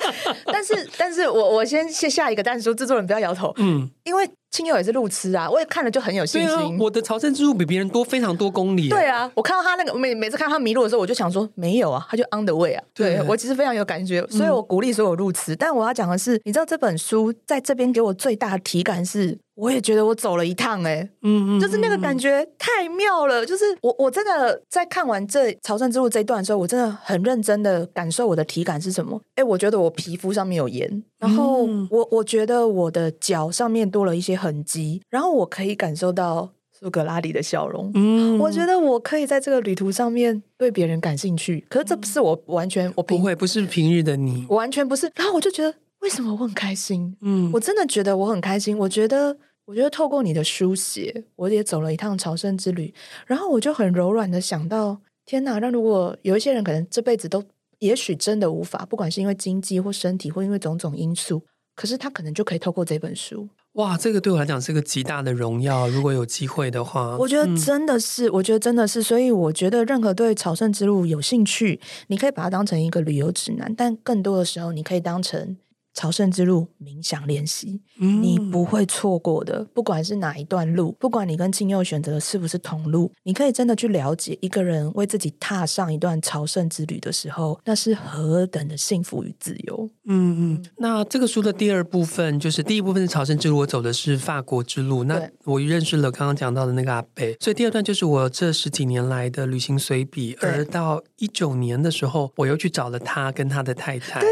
[0.46, 6.50] 但是，但是我我先先下一个但是说，制作人不要摇头，嗯，因为钦佑也是路痴啊，我也看了就很有信心。
[6.50, 8.88] 啊、我的朝圣之路比别人多非常多公里。
[8.88, 12.82] 对啊，我看到他那个每每次看到他迷路的时候，我就想说没有啊，他就 on the way 啊。
[12.94, 15.54] 对，对我其实非常有感觉，所以我鼓励所有路痴。
[15.54, 19.38] 嗯、但我要讲的是，你知道这本书在这边给我最大的体感是。
[19.58, 23.44] 我也觉得我走了一趟哎、欸，嗯嗯，就是那个感觉太妙了。
[23.44, 29.20] 就是我我真的在看完这朝圣之路这一段的时候，我真的很认真的感受我的体感是什么。
[29.30, 37.90] 哎、欸，我觉得我皮肤上面有盐，然后我我觉得我的脚上面多了一些痕迹，然后我可以感受到苏格拉底的笑容。
[37.94, 41.66] 嗯，我觉得我可以在这个旅途上面对别人感兴趣。
[41.68, 45.10] 可是这不是我完全我不会，不是平日的你，我完全不是。
[45.16, 47.16] 然后我就觉得为什么我很开心？
[47.20, 48.78] 嗯，我真的觉得我很开心。
[48.78, 49.36] 我觉得。
[49.68, 52.90] 我觉得透过你的书写，我也走了一趟朝圣之旅，
[53.26, 55.58] 然后我就很柔软的想到，天哪！
[55.58, 57.44] 那如果有一些人可能这辈子都，
[57.80, 61.42] 也许真的无法，不管是因为经济或身体，或因为种种因素，
[61.76, 63.46] 可是他可能就可以透过这本书。
[63.74, 65.86] 哇，这个对我来讲是个极大的荣耀。
[65.88, 71.78] 如果有机会的话，我觉得真的是，嗯、我觉得真的是，所以我觉得任何对朝圣之路有兴趣，
[72.08, 75.56] 你可以把它当成一个旅游指南，但更多的时候，你可以当成。
[75.98, 79.64] 朝圣之路冥想练习，嗯、你不会错过的。
[79.74, 89.90] 不管是哪一段路，不管你跟钦佑选择的是不是同路，你可以真的去了解一个人为自己踏上一段朝圣之旅的时候，那是何等的幸福与自由。
[90.04, 90.64] 嗯嗯。
[90.76, 95.02] 那这个书的第二部分，就是第一部分是朝圣之路，我走的是法国之路。
[95.02, 100.38] 那我认识了刚刚讲到的那个阿贝，所以第二段就是我这十几年来的旅行随笔。
[100.40, 104.20] 而到一九年的时候，我又去找了他跟他的太太。
[104.20, 104.28] 对。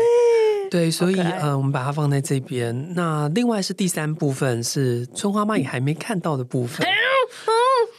[0.70, 2.94] 对，所以.呃，我们把它放在这边。
[2.94, 6.86] 那另外是第三部分，是春花妈也还没看到的部分。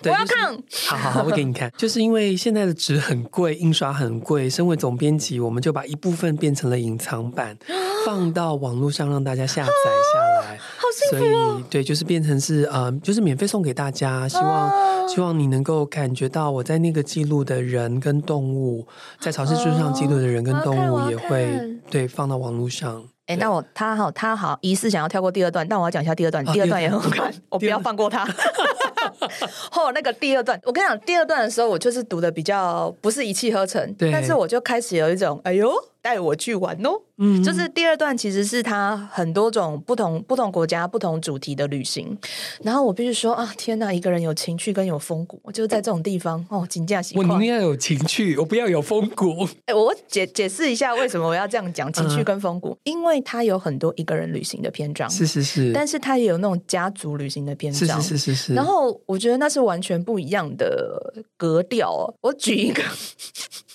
[0.02, 0.54] 对我要看，
[0.88, 1.72] 好好好，我给你看。
[1.78, 7.58] 就是因为现在的纸很贵，印刷很贵，身为总编辑，我们就把一部分变成了隐藏版，
[8.06, 10.58] 放到网络上让大家下载下来。
[10.78, 11.52] 好幸福哦！
[11.52, 14.28] 所以对，就是变成是呃，就是免费送给大家。
[14.28, 18.88] 希望希望你能够感觉到我在那个记录的人跟动物，
[19.20, 21.60] 在朝圣之上记录的人跟动物也会
[21.90, 23.04] 对放到网络上。
[23.26, 28.26] 哎，那我他好他好疑似想要跳过第二段，但我要讲一下第二段，第二段也很好看，我不要放过他。
[29.72, 35.72] 后那个第二段，我跟你讲，第二段的时候，我就是读的比较不是一气呵成，对但是我就开始有一种哎呦。
[36.00, 36.92] 带我去玩哦。
[37.18, 42.18] 嗯，就是第二段其实是他很多种不同不同国家不同主题的旅行。
[42.62, 47.18] 然后我必须说啊，天哪，一个人有情趣跟有风骨，我就是在这种地方哦，金价喜。
[47.18, 49.46] 我宁愿要有情趣，我不要有风骨。
[49.66, 58.54] 哎，我解解释一下为什么我要这样讲情趣跟风骨，嗯、因为他有很多一个人旅行的篇章，是是是，但是他也有那种家族旅行的篇章，是是是是是。
[58.54, 62.14] 然后我我觉得那是完全不一样的格调。
[62.22, 62.84] 我举一个。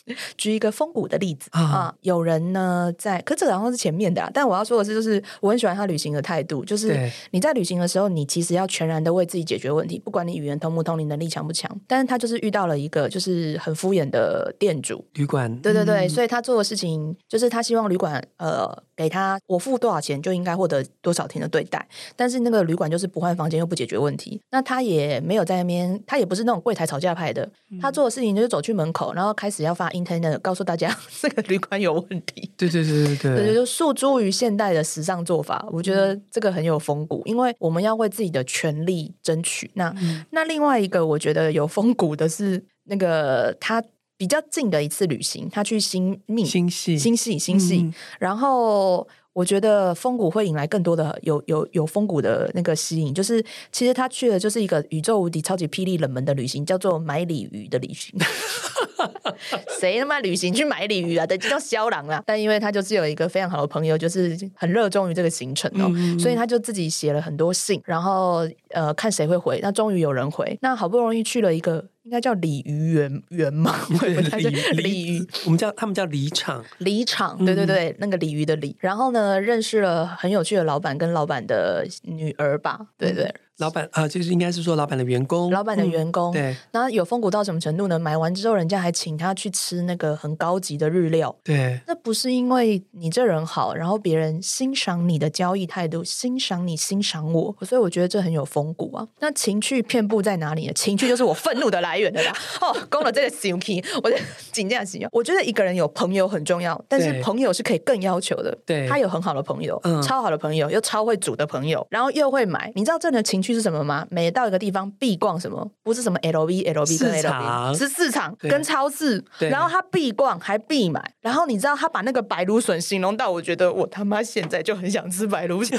[0.37, 18.83] 举一个风骨的例子啊，啊，有人呢在，可这个好像是前面的啊，但我要说的是，就是我很喜欢他旅行的态度，就是你在旅行的时候，你其实要全然的为自己解决问题，不管你语言通不通，你能力强不强，但是他就是遇到了一个就是很敷衍的店主旅馆，对对对，嗯，所以他做的事情就是他希望旅馆呃。
[18.95, 21.85] 给他，我付多少钱就应该获得多少天的对待。
[22.15, 27.51] 但是那个旅馆就是不换房间又不解决问题，那他也没有在那边，他也不是那种柜台吵架派的。
[27.81, 32.51] 他做的事情就是走去门口，然后开始要发 internet 告诉大家 这个旅馆有问题。
[32.57, 39.71] 对对对对对，对就诉诸于现代的时尚做法，我觉得这个很有风骨，因为我们要为自己的权利争取。
[39.75, 43.83] 那、嗯、那另外一个我觉得有风骨的是那个他。
[44.15, 58.15] 比较近的一次旅行，他去新密新系新系新系，嗯、然后我觉得风谷会引来更多的有有有风谷的那个吸引，就是其实他去的就是一个宇宙无敌超级霹雳冷门的旅行，叫做买鲤鱼的旅行。
[59.81, 61.27] 谁他妈旅行去买鲤鱼啊？
[61.27, 62.23] 等叫肖郎啊！
[62.25, 71.85] 但因为他就是有一个非常好的朋友，就是很热衷于这个行程哦，嗯、所以他就自己写了很多信，然后呃看谁会回，那终于有人回，那好不容易去了一个。
[72.05, 73.75] 应该叫鲤鱼园园吗？
[74.01, 78.77] 对，鲤鲤鱼，我们叫他们叫鲤场，鲤场，对对对，嗯、那个鲤鱼的鲤。
[78.81, 83.25] 然后呢，认识了很有趣的老板跟老板的女儿吧，对对。
[83.25, 86.33] 嗯老板啊，就是应该是说老板的员工，老板的员工。
[86.33, 87.99] 嗯、对，那有风骨到什么程度呢？
[87.99, 91.35] 买完之后，人家还请他去吃那个很高级的日料。
[91.45, 99.07] 对，那不是因为你这人好，然后别人欣赏你的交易态度，欣赏你，欣赏我，所以我觉得这很有风骨啊。
[99.21, 100.73] 那情趣遍布在哪里呢？
[100.73, 102.33] 情趣就是我愤怒的来源的啦。
[102.61, 104.17] 哦，攻了这个心机，我就
[104.51, 104.93] 紧张死。
[105.11, 108.57] 我觉得一个人有朋友很重要，但是朋友是可以更要求的。
[108.67, 112.71] 对，他有很好的朋友，嗯，超好的朋友，又超会煮的朋友，然后又会买。
[112.75, 114.07] 你知道这的情趣是什么吗？
[114.11, 115.71] 每到一个地方必逛什么？
[115.83, 119.23] 不是什么 LV、LV 跟 LV，是市场跟超市。
[119.39, 121.03] 然后他必逛还必买。
[121.21, 125.79] 然后你知道他把那个白芦笋形容到，我觉得我他妈现在就很想吃白芦笋。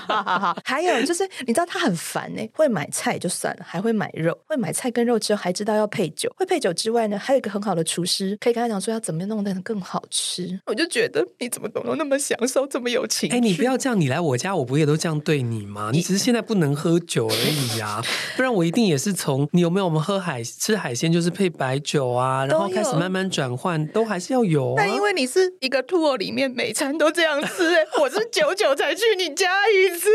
[0.64, 6.32] 还有就是你知道他很烦呢，会买菜就算了，还会买肉，会买菜跟肉之后还知道要配酒。
[6.36, 10.58] 会配酒之外呢，还有一个很好的厨师，可以跟他讲说要怎么弄得更好吃。
[10.66, 13.30] 我就觉得你怎么懂得那么享受，这么有情？
[13.30, 15.90] 哎，你不要这样，你来我家，我不也都这样对你吗？
[15.92, 18.02] 你只是现在不能喝酒而已呀，
[18.36, 24.74] 不然我一定也是从你有没有我们喝海吃海鲜就是配白酒啊，然后开始慢慢转换，都还是要有啊。
[24.76, 30.08] 但因为你是一个 tour 里面每餐都这样吃，哎， 我是久久才去你家一次，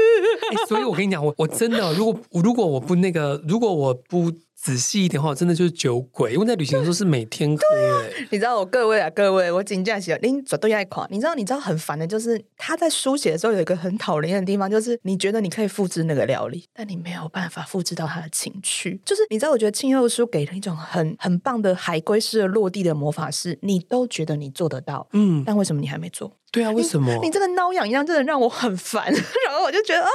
[0.51, 4.31] 欸，所以我跟你讲，我我真的如果如果我不那个，如果我不。
[4.61, 7.63] 仔细一点的话，真的就是酒鬼，因为在旅行的时候是每天喝。
[8.29, 11.07] 你知道我各位啊，各位，我紧张起来，拎绝对爱垮。
[11.09, 18.99] 你知道，你知道很烦的，就是他在书写的时候有一个很讨人厌的地方，就是你觉得你可以复制那个料理，但你没有办法复制到他的情趣。
[19.05, 26.35] 就是你知道，我觉得庆祐书给了一种很很棒的海龟式的落地的魔法师，你都觉得你做得到，嗯，但为什么你还没做？
[26.51, 27.13] 对啊，为什么？
[27.15, 29.05] 你，你这个挠痒一样，真的让我很烦。
[29.47, 30.09] 然后我就觉得啊，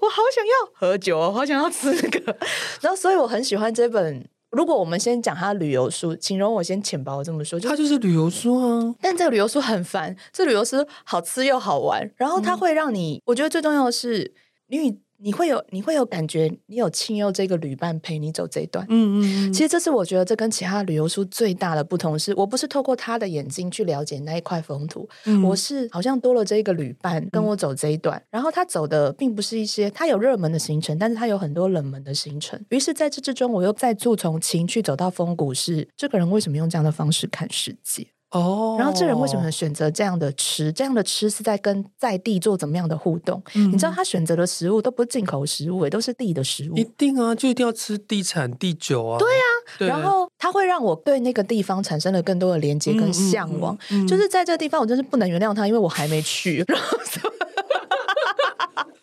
[0.00, 2.36] 我好想要喝酒，我好想要吃那个。
[2.80, 4.28] 然后，所以我很喜欢这本。
[4.50, 8.94] 如果我们先讲他旅游书，请容我先浅薄这么说，就它就是旅游书啊。
[9.00, 14.34] 但这个旅游书很烦，这旅游书好吃又好玩，然后它会让你，嗯、我觉得最重要的是
[14.68, 15.00] 你。
[15.20, 18.86] 你会有你会有感觉，你有庆祐这个旅伴陪你走这一段。
[18.88, 28.16] 嗯嗯，其实这是我觉得这跟其他旅游书最大的不同是，我不是透过他的眼睛去了解那一块风土，嗯、我是好像多了这一个旅伴跟我走这一段。
[28.16, 32.58] 嗯、然后他走的并不是一些他有热门的行程，但是他有很多冷门的行程。
[32.68, 38.06] 于是在这之中，我又再度从情趣走到风骨，是这个人为什么用这样的方式看世界？
[38.30, 40.70] 哦，然后这人为什么选择这样的吃？
[40.72, 43.42] 这样的吃是在跟在地做怎么样的互动？
[43.54, 46.76] 嗯、你知道他选择的食物都不是进口食物，也都是地的食物。
[46.76, 49.18] 一定啊，就一定要吃地产地酒啊。
[49.18, 49.44] 对啊，
[49.78, 53.74] 对然后他会让我对那个地方产生了更多的连接跟向往。
[53.90, 56.62] 嗯嗯嗯、就是在这个地方，我真是不能原谅他，因为我还没去。
[56.68, 56.98] 然后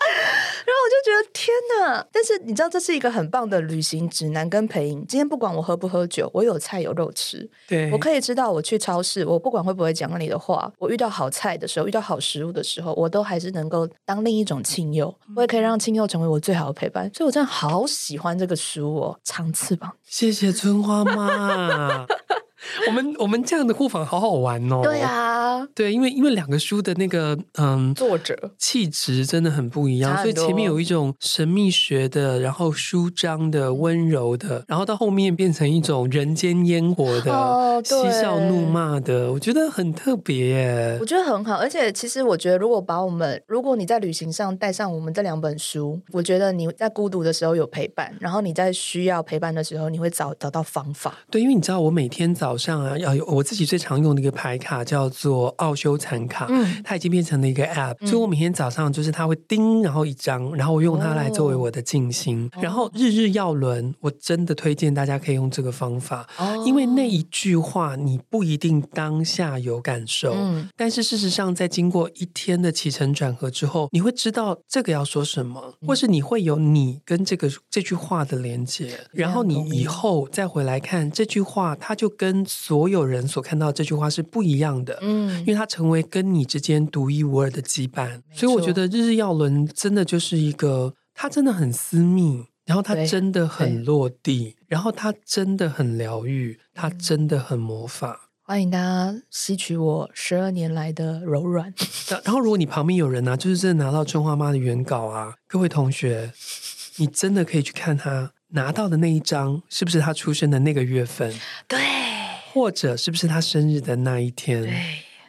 [0.65, 2.05] 然后我就觉得天哪！
[2.11, 5.05] 但是你知道，这是一个很棒的旅行指南跟陪饮。
[5.07, 7.47] 今天不管我喝不喝酒，我有菜有肉吃。
[7.67, 15.13] 对，我可以知道我去超市，我不管会不会讲那里的话，我遇到好菜的时候，遇到好食物的时候，我都还是能够当另一种亲友。
[15.35, 17.09] 我也可以让亲友成为我最好的陪伴。
[17.13, 19.91] 所以我真的好喜欢这个书哦，长翅膀。
[20.03, 22.07] 谢谢春花妈。
[22.87, 24.81] 我们我们这样的互访好好玩哦。
[24.83, 25.15] 对啊。
[25.15, 40.97] 啊，对，因为因为两个书的那个嗯，作者气质真的很不一样，所以前面有一种神秘学的，然后舒张的、温柔的，然后到后面变成一种人间烟火的、哦、嬉笑怒骂的，我觉得很特别耶。
[40.99, 51.13] 我觉得很好，而且其实我觉得，如果把我们，如果你在旅行上带上我们这两本书，我觉得你在孤独的时候有陪伴，然后你在需要陪伴的时候，你会找找到方法。
[51.29, 62.49] 对，因为你知道，我每天早上啊，要有我自己最常用的一个牌卡叫做奥修禅卡，嗯，它已经变成了一个 App，、嗯、所以我每天早上就是它会叮，然后一张，然后我用它来作为我的静心。
[62.55, 88.21] 哦、然后日日要轮，我真的推荐大家可以用这个方法，哦、因为那一句话你不一定当下有感受，嗯，但是事实上在经过一天的起承转合之后，你会知道这个要说什么，嗯、或是你会有你跟这个这句话的连接，然后你以后再回来看这句话，它就跟所有人所看到这句话是不一样的，嗯，因为它成为跟你之间独一无二的羁绊。
[88.33, 98.29] 所以我觉得日日耀轮真的就是一个，它真的很私密，然后它真的很落地，然后它真的很疗愈，它真的很魔法。
[98.47, 101.73] 欢迎大家吸取我十二年来的柔软。
[102.23, 106.31] 然后，如果你旁边有人啊，就是真的拿到春花妈的原稿啊，各位同学，
[106.97, 111.33] 你真的可以去看他拿到的那一张，是不是他出生的那个月份？
[111.67, 112.14] 对。
[112.55, 114.63] 或者是不是他生日的那一天？
[114.63, 114.71] 对。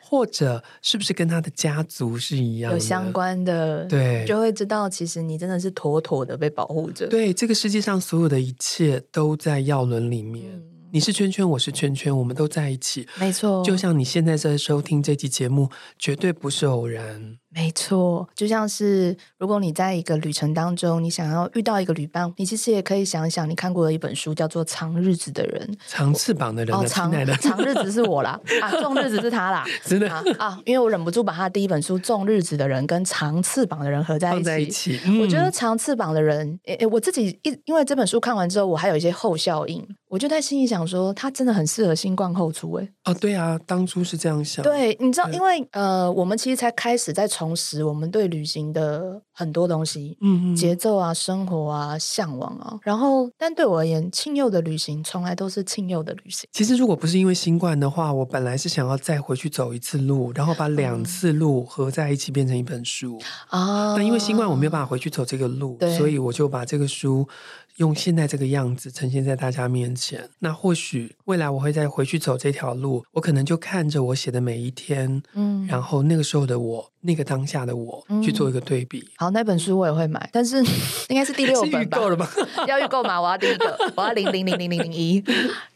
[0.09, 2.79] 或者是不是跟他的家族是一样的？
[2.79, 7.09] 有相关的，对，就会知道其实你真的是妥妥的被保护着。
[7.09, 10.45] 对，这个世界上所有的一切都在药轮里面。
[10.55, 10.63] 嗯
[10.93, 13.07] 你是圈圈，我是圈圈，我们都在一起。
[13.19, 15.69] 没错，就像你现在在收听这期节目，
[15.99, 17.37] 绝对不是偶然。
[17.57, 34.45] 没错，就像是如果你在一个旅程当中，你想要遇到一个旅伴，你其实也可以想一想，你看过的一本书叫做《长日子的人》，长翅膀的人，哦，长长日子是我啦，啊，重日子是他啦， 真的啊，啊，因为我忍不住把他第一本书《重日子的人》跟《长翅膀的人》合在一起。
[34.45, 36.47] 在一起嗯，我觉得《长翅膀的人》
[36.79, 42.87] 诶，我自己一因为这本书看完之后，我还有一些后效应，我就在心里想说，他真的很适合新冠后出诶。
[43.05, 44.63] 哦，对啊，当初是这样想。
[44.63, 52.77] 对，你知道，因为呃，我们其实才开始在重拾我们对旅行的很多东西，嗯嗯，节奏啊，生活啊，向往啊。
[52.83, 56.49] 然后，但对我而言，庆佑的旅行从来都是庆佑的旅行。
[56.51, 63.17] 其实，如果不是因为新冠的话，我本来是想要再回去走一次路，然后把两次路合在一起变成一本书
[63.51, 63.95] 啊。
[63.95, 67.29] 但因为新冠，我没有办法回去走这个路，所以我就把这个书。
[67.77, 79.07] 用现在这个样子呈现在大家面前，那或许未来我会再回去走这条路，我可能就看着我写的每一天，嗯，然后那个时候的我，那个当下的我，去做一个对比。
[79.17, 80.57] 好，那本书我也会买，但是
[81.09, 81.83] 应该是第六本吧？
[81.83, 82.31] 预购了吧？
[82.67, 83.21] 要预购吗？
[83.21, 85.23] 我要第一个，我要零零零零零零一。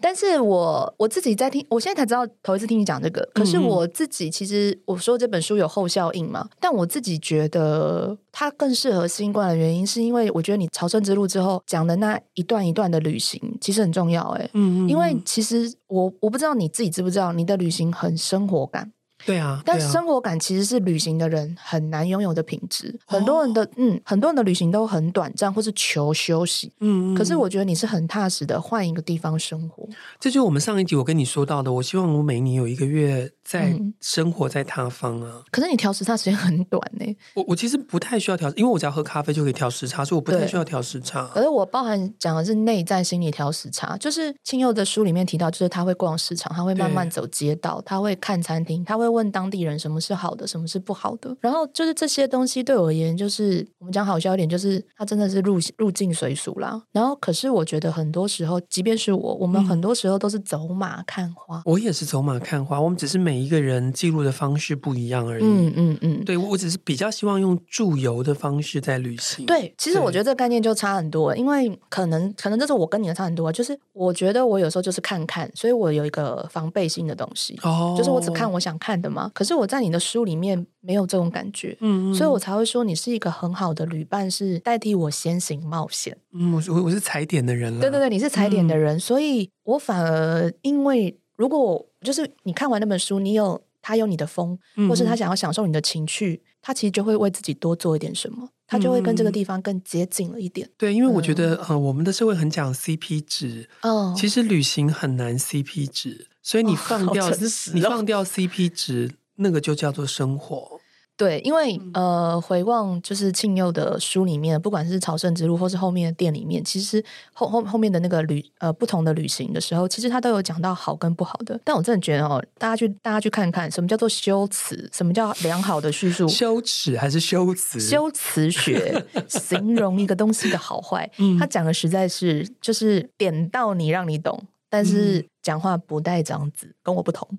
[0.00, 3.28] 但是我我自己在听，我现在才知道头一次听你讲这个。
[3.34, 18.92] 可是我自己其实我说这本书有后效应嘛，但我自己觉得它更适合新冠的原因，是因为我觉得你朝圣之路之后讲的那一段一段的旅行其实很重要，哎，嗯嗯，因为其实我我不知道你自己知不知道，你的旅行很生活感。
[19.26, 22.98] 对啊，但生活感其实是旅行的人很难拥有的品质。
[23.06, 26.72] 很多人的嗯，很多人的旅行都很短暂，或是求休息。
[26.80, 29.86] 嗯，可是我觉得你是很踏实的，换一个地方生活。
[30.18, 31.70] 这就是我们上一集我跟你说到的。
[31.70, 35.42] 我希望我每年有一个月在生活在他方啊。
[35.50, 37.16] 可是你调时差时间很短呢。
[37.34, 41.26] 我我其实不太需要调，因为我只要喝咖啡就可以调时差，所以我不太需要调时差。
[41.34, 49.09] 可是我包含讲的是内在心理调时差，就是青佑的书里面提到，就是他会逛市场，他会慢慢走街道，他会看餐厅，他会。
[49.10, 56.80] 问当地人什么是好的，什么是不好的，然后就是这些东西对我而言，就是我们讲好笑一点，就是它真的是入入境随俗啦。
[56.92, 61.58] 然后，可是我觉得很多时候，即便是我，我们很多时候都是走马看花。
[61.58, 65.44] 嗯、我也是走马看花，我们只是每一个人记录的方式不一样而已。
[65.44, 69.46] 嗯嗯嗯，对，我只是比较希望用驻游的方式在旅行。
[69.46, 78.99] 对，其实我觉得这个概念就差很多，因为可能可能这是我跟你的差很多，就是我觉得我有时候就是看看，所以我有一个防备心的东西，哦，就是我只看我想看
[79.34, 79.80] 可是我在。
[79.80, 86.14] 你的书里面没有这种感觉，嗯，所以我才会说你是一个很好的旅伴，是代替我先行冒险。
[86.34, 100.68] 嗯，我我我是踩点的人了，对对对，你是踩点的人，嗯，所以我反而因为如果就是你看完那本书，你有他有你的风，或是他想要享受你的情趣，他其实就会为自己多做一点什么，他就会跟这个地方更接近了一点。
[100.76, 107.36] 对，因为我觉得，嗯，呃，我们的社会很讲 CP 值，嗯，其实旅行很难 CP 值，所以你放掉，哦，
[107.74, 109.12] 你放掉 CP 值。
[109.42, 110.78] 那个就叫做生活，
[111.16, 121.58] 对，因为、嗯、呃，回望就是庆佑的书里面，不管是朝圣之路，或是后面的店里面，其实后后后面的那个旅呃不同的旅行的时候，其实他都有讲到好跟不好的。
[121.64, 126.28] 但我真的觉得哦，大家去大家去看看，什么叫做修辞，什么叫良好的叙述？
[126.28, 127.80] 修辞还是修辞？
[127.80, 134.38] 修辞学形容一个东西的好坏，嗯、他讲的实在是就是点到你，让你懂。
[134.72, 137.28] 但是讲话不带脏字，跟我不同。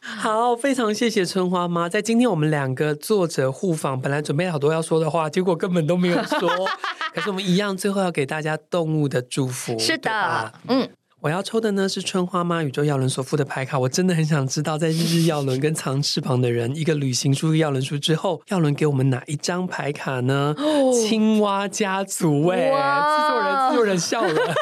[0.00, 1.88] 好，非常谢谢春花妈。
[1.88, 6.48] 在今天我们两个作者互访，本来准备好多要说的话，结果根本都没有说。
[7.14, 9.78] 可是我们一样，最后要给大家动物的祝福。
[9.78, 10.88] 是的，嗯，
[11.20, 13.78] 我要抽的呢是春花妈宇宙耀轮所附的牌卡。
[13.78, 20.54] 我真的很想知道，在日日耀轮跟藏翅膀的人一个旅行书耀轮书之后，耀轮给我们哪一张牌卡呢？
[20.58, 24.54] 哦、青蛙家族、欸，哎哇，制作人，制作人笑了。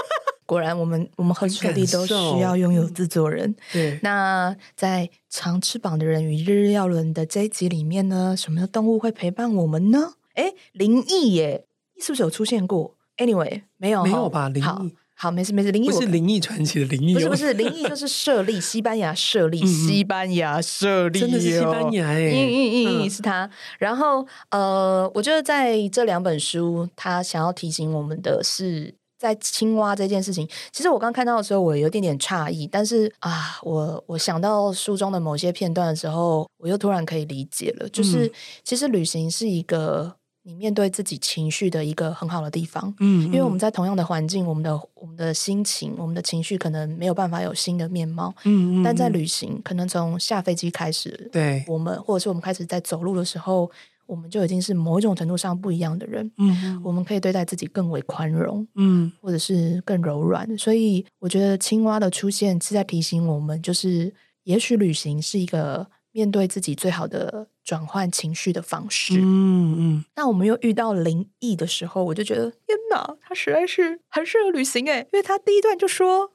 [0.53, 3.55] 果然，我们我们何时何地都需要拥有制作人。
[3.73, 10.13] 对，那在长翅膀的人与日日要轮的这一集里面呢，什么的动物会陪伴我们呢？
[10.35, 11.65] 哎，灵异耶，
[11.99, 14.51] 是不是有出现过？Anyway，没有，没有吧？
[14.51, 14.83] 灵异，好，
[15.15, 15.73] 好，没事没事。
[15.73, 23.49] 灵异不是灵异传奇的灵异，不是不是灵异，就是设立 西班牙设立西班牙设立，真的是西班牙哎，嗯嗯嗯，是他。
[23.79, 28.95] 然后呃，我觉得在这两本书，他想要提醒我们的是。
[29.23, 32.67] 在青蛙这件事情，其实我刚看到的时候，我有点点诧异。
[32.67, 37.89] 但是啊，我我想到书中的某些片段的时候，我又突然可以理解了。
[37.91, 38.31] 就是、嗯、
[38.65, 40.13] 其实旅行是一个
[40.43, 42.93] 你面对自己情绪的一个很好的地方。
[42.99, 48.35] 嗯，因为我们在同样的环境，我们的我们的心情、我们的情绪可能没有办法有新的面貌。
[48.43, 53.71] 嗯，但在旅行，可能从下飞机开始，对我们，或者是我们开始在走路的时候。
[54.13, 60.47] 我们就已经是某一种程度上不一样的人，嗯，我们可以对待自己更为宽容，嗯，或者是更柔软。
[60.59, 64.13] 所以我觉得青蛙的出现是在提醒我们，就是
[64.45, 70.05] 也许旅行是一个面对自己最好的转换情绪的方式，嗯嗯。
[70.15, 76.33] 那我们又遇到灵异的时候，我就觉得天哪，他实在是很适合旅行诶，因为他第一段就说。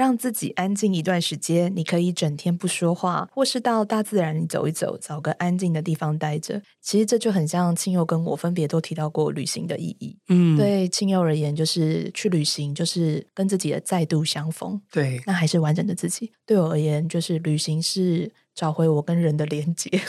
[0.00, 6.62] 让自己安静一段时间，你可以整天不说话，或是到大自然里走一走，找个安静的地方待着。
[6.80, 10.16] 其实这就很像亲友跟我分别都提到过旅行的意义。
[10.28, 14.80] 嗯，对亲友而言，就是去旅行，就是跟自己的再度相逢。
[14.90, 16.32] 对，那还是完整的自己。
[16.46, 19.90] 对我而言，就是旅行是找回我跟人的连接。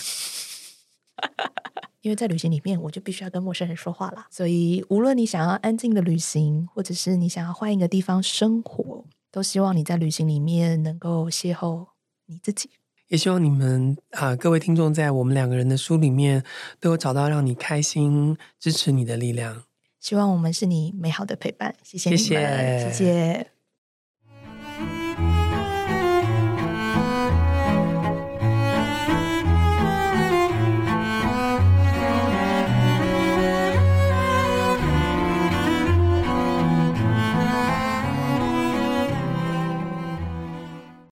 [2.00, 4.26] 因为在旅行里面，我就必须要跟陌生人说话了。
[4.32, 9.04] 所以，无论你想要安静的旅行，或者是你想要换一个地方生活。
[9.32, 11.88] 都希望你在旅行里面能够邂逅
[12.26, 12.70] 你自己，
[13.08, 16.44] 也希望你们啊、呃，各位听众在我们两个人的书里面
[16.80, 19.64] 都有找到让你开心、支持你的力量。
[20.00, 22.92] 希望我们是你美好的陪伴，谢谢你们，谢谢。
[22.92, 23.61] 谢谢。